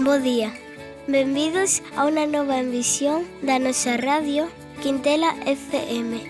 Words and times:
Bo 0.00 0.18
día. 0.18 0.48
Benvidos 1.12 1.84
a 1.92 2.08
unha 2.08 2.24
nova 2.24 2.56
emisión 2.56 3.28
da 3.44 3.60
nosa 3.60 4.00
radio 4.00 4.48
Quintela 4.80 5.36
FM. 5.44 6.24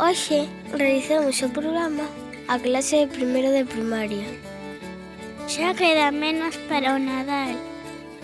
Hoxe 0.00 0.48
realizamos 0.72 1.44
o 1.44 1.52
programa 1.52 2.08
a 2.48 2.56
clase 2.56 3.04
de 3.04 3.12
primeiro 3.12 3.52
de 3.52 3.68
primaria. 3.68 4.24
Xa 5.44 5.76
queda 5.76 6.08
menos 6.08 6.56
para 6.64 6.96
o 6.96 6.98
Nadal. 6.98 7.52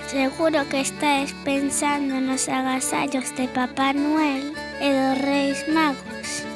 Seguro 0.08 0.64
que 0.72 0.88
estáis 0.88 1.36
pensando 1.44 2.16
nos 2.16 2.48
agasallos 2.48 3.36
de 3.36 3.44
Papá 3.52 3.92
Noel 3.92 4.56
e 4.80 4.88
dos 4.88 5.20
Reis 5.20 5.68
Magos. 5.68 6.48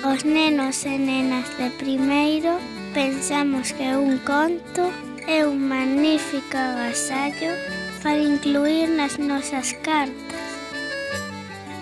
Os 0.00 0.24
nenos 0.24 0.80
e 0.88 0.96
nenas 0.96 1.44
de 1.60 1.68
primeiro 1.76 2.56
pensamos 2.96 3.76
que 3.76 3.84
un 3.92 4.16
conto 4.24 4.88
É 5.28 5.44
un 5.44 5.68
magnífico 5.68 6.56
agasallo 6.56 7.52
para 8.02 8.16
incluir 8.16 8.88
nas 8.88 9.18
nosas 9.18 9.76
cartas. 9.84 10.48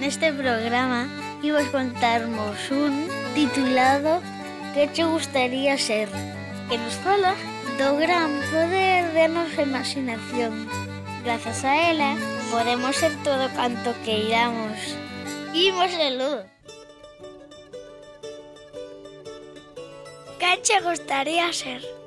Neste 0.03 0.35
programa 0.35 1.07
imos 1.47 1.71
contarmos 1.71 2.59
un 2.75 3.07
titulado 3.39 4.19
Que 4.75 4.91
che 4.91 5.05
gustaría 5.05 5.79
ser? 5.79 6.09
Que 6.69 6.77
nos 6.77 6.99
fala 7.07 7.39
do 7.79 7.95
gran 7.95 8.35
poder 8.51 9.15
de 9.15 9.29
nosa 9.31 9.63
imaginación. 9.63 10.67
Grazas 11.23 11.63
a 11.63 11.73
ela 11.91 12.19
podemos 12.51 12.97
ser 12.97 13.15
todo 13.23 13.47
canto 13.55 13.95
queiramos. 14.05 14.75
Imos 15.55 15.95
de 15.95 16.11
luz. 16.19 16.43
Que 20.41 20.53
che 20.67 20.81
gustaría 20.83 21.53
ser? 21.53 22.06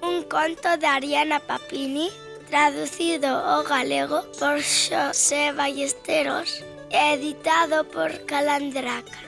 Un 0.00 0.22
conto 0.24 0.76
de 0.76 0.86
Ariana 0.86 1.40
Papini 1.40 2.10
traducido 2.48 3.26
ao 3.26 3.64
galego 3.64 4.22
por 4.38 4.62
Xosé 4.62 5.52
Ballesteros 5.52 6.64
editado 6.90 7.84
por 7.84 8.10
Calandraca. 8.24 9.20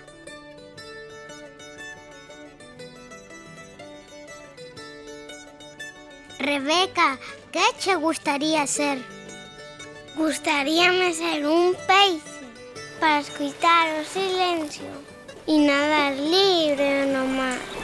Rebeca, 6.39 7.19
que 7.53 7.67
che 7.79 7.95
gustaría 7.97 8.67
ser? 8.67 8.99
Gustaríame 10.17 11.13
ser 11.13 11.47
un 11.47 11.75
peixe 11.87 12.41
para 12.99 13.21
escutar 13.21 13.87
o 14.01 14.05
silencio 14.05 14.91
e 15.47 15.59
nadar 15.59 16.15
libre 16.15 17.07
no 17.13 17.27
mar. 17.27 17.80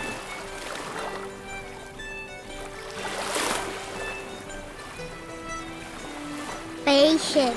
Ángel, 7.17 7.55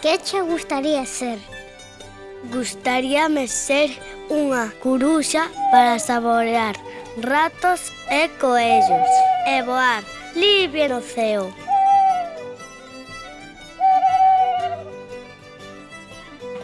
que 0.00 0.16
che 0.16 0.40
gustaría 0.40 1.04
ser? 1.04 1.38
Gustaríame 2.50 3.44
ser 3.46 3.92
unha 4.32 4.72
curuxa 4.80 5.52
para 5.68 6.00
saborear 6.00 6.72
ratos 7.20 7.92
e 8.08 8.32
coellos 8.40 9.12
e 9.52 9.60
voar 9.68 10.00
libre 10.32 10.88
no 10.88 11.04
ceo. 11.04 11.52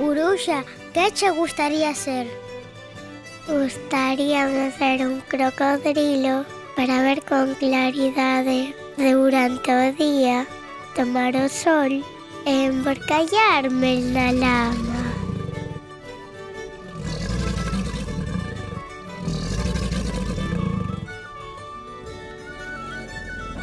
Curuxa, 0.00 0.64
que 0.96 1.12
che 1.12 1.28
gustaría 1.36 1.92
ser? 1.92 2.24
Gustaríame 3.44 4.72
ser 4.72 5.04
un 5.04 5.20
crocodrilo 5.28 6.48
para 6.76 7.04
ver 7.04 7.20
con 7.28 7.52
claridade 7.60 8.72
durante 8.96 9.68
o 9.68 9.92
día. 9.92 10.48
Tomar 10.94 11.34
o 11.34 11.48
sol 11.48 12.02
e 12.46 12.66
emborcallarme 12.66 14.00
na 14.12 14.32
lama. 14.32 15.00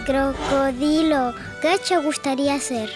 Crocodilo, 0.06 1.34
que 1.62 1.80
che 1.80 1.98
gustaría 1.98 2.60
ser? 2.60 2.90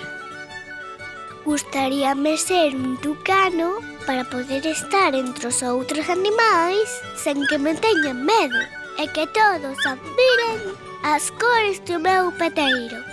Gustaríame 1.43 2.37
ser 2.37 2.75
un 2.75 2.97
tucano 2.97 3.79
para 4.05 4.23
poder 4.23 4.65
estar 4.65 5.13
entre 5.13 5.47
os 5.47 5.61
outros 5.61 6.07
animais 6.09 6.87
sen 7.17 7.45
que 7.47 7.57
me 7.57 7.75
teñan 7.75 8.23
medo 8.23 8.61
e 8.97 9.07
que 9.11 9.27
todos 9.27 9.77
admiren 9.85 10.77
as 11.03 11.31
cores 11.31 11.83
do 11.83 11.99
meu 11.99 12.31
peteiro. 12.39 13.10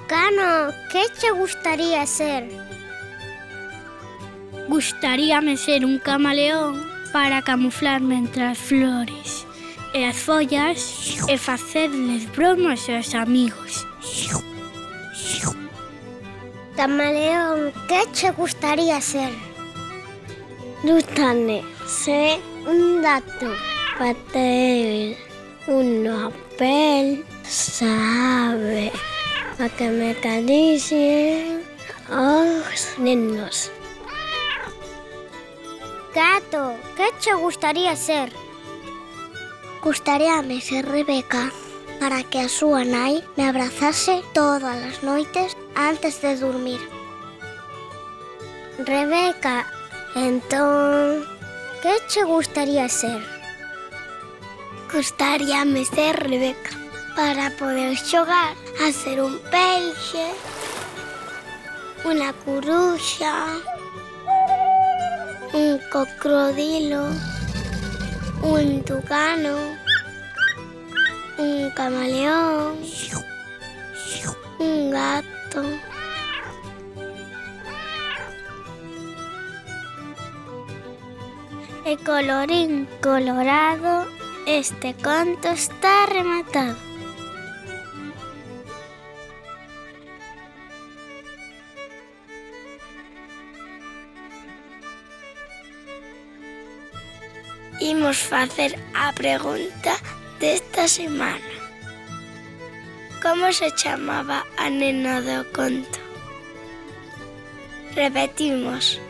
Tucano, 0.00 0.72
que 0.90 1.04
che 1.20 1.30
gustaría 1.30 2.06
ser? 2.06 2.48
Gustaríame 4.68 5.56
ser 5.56 5.84
un 5.84 5.98
camaleón 5.98 6.82
para 7.12 7.42
camuflarme 7.42 8.16
entre 8.16 8.44
as 8.44 8.58
flores 8.58 9.46
e 9.92 10.04
as 10.04 10.16
follas 10.16 11.18
e 11.28 11.36
facerles 11.36 12.24
bromas 12.32 12.88
aos 12.88 13.14
amigos. 13.14 13.86
Camaleón, 16.76 17.72
que 17.88 18.06
che 18.12 18.30
gustaría 18.30 19.00
ser? 19.00 19.32
Gústame 20.82 21.62
ser 21.86 22.40
un 22.66 23.02
dato 23.02 23.52
para 23.98 24.14
ter 24.32 25.16
unha 25.68 26.32
pel 26.56 27.22
sabe 27.44 28.88
para 29.60 29.76
que 29.76 29.88
me 29.90 30.12
acaricien 30.12 31.62
os 32.08 32.98
nenos. 32.98 33.70
Gato, 36.14 36.76
que 36.96 37.12
che 37.20 37.34
gustaría 37.34 37.94
ser? 37.94 38.32
Gustaríame 39.82 40.62
ser 40.62 40.88
Rebeca 40.88 41.52
para 42.00 42.24
que 42.24 42.40
a 42.40 42.48
súa 42.48 42.88
nai 42.88 43.20
me 43.36 43.44
abrazase 43.44 44.24
todas 44.32 44.80
as 44.80 45.04
noites 45.04 45.52
antes 45.76 46.24
de 46.24 46.40
dormir. 46.40 46.80
Rebeca, 48.80 49.68
entón, 50.16 51.28
que 51.84 52.00
che 52.08 52.24
gustaría 52.24 52.88
ser? 52.88 53.20
Gustaríame 54.88 55.84
ser 55.84 56.16
Rebeca 56.16 56.79
para 57.14 57.50
poder 57.58 57.96
xogar 57.96 58.54
a 58.80 58.92
ser 58.92 59.20
un 59.20 59.38
peixe, 59.50 60.26
unha 62.04 62.32
curuxa, 62.44 63.60
un 65.52 65.78
cocodrilo, 65.90 67.10
un 68.42 68.82
tucano, 68.84 69.56
un 71.38 71.70
camaleón, 71.76 72.78
un 74.58 74.90
gato. 74.90 75.62
E 81.84 81.96
colorín 82.06 82.86
colorado, 83.02 84.06
este 84.46 84.94
conto 84.94 85.48
está 85.48 86.06
rematado. 86.06 86.89
imos 97.80 98.18
facer 98.18 98.78
a 98.94 99.12
pregunta 99.12 99.96
desta 100.38 100.86
semana. 100.86 101.40
Como 103.22 103.52
se 103.52 103.70
chamaba 103.72 104.44
a 104.56 104.70
nena 104.70 105.20
do 105.20 105.44
conto? 105.52 105.98
Repetimos. 107.94 109.00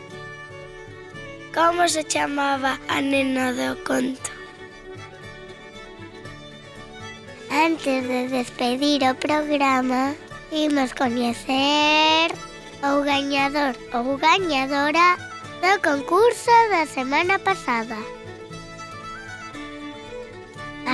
Como 1.53 1.87
se 1.87 2.03
chamaba 2.03 2.79
a 2.87 3.01
nena 3.01 3.51
do 3.53 3.75
conto? 3.83 4.31
Antes 7.51 8.07
de 8.07 8.27
despedir 8.29 9.03
o 9.03 9.15
programa, 9.15 10.15
imos 10.51 10.93
coñecer 10.95 12.31
o 12.83 13.03
gañador 13.03 13.75
ou 13.93 14.15
gañadora 14.17 15.19
do 15.59 15.75
concurso 15.83 16.51
da 16.71 16.87
semana 16.87 17.37
pasada. 17.39 17.99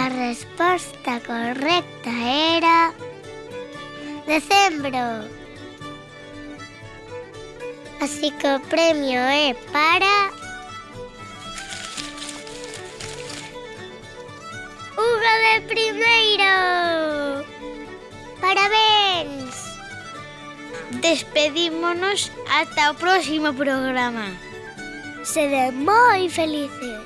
A 0.08 0.10
resposta 0.10 1.20
correcta 1.20 2.10
era 2.58 2.94
decembro. 4.26 5.28
Así 8.00 8.32
que 8.32 8.48
o 8.56 8.60
premio 8.72 9.20
é 9.20 9.54
para 9.74 10.32
Arriba 15.28 15.34
de 15.44 15.68
primeiro! 15.68 16.54
Parabéns! 18.40 19.56
Despedímonos 21.02 22.32
ata 22.50 22.92
o 22.92 22.96
próximo 22.96 23.52
programa. 23.54 24.32
Sede 25.26 25.72
moi 25.76 26.30
felices. 26.30 26.97